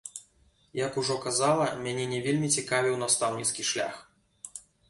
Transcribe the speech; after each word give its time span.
Як 0.87 0.97
ужо 1.01 1.17
казала, 1.25 1.67
мяне 1.87 2.05
не 2.15 2.23
вельмі 2.27 2.51
цікавіў 2.57 2.99
настаўніцкі 3.05 3.71
шлях. 3.73 3.95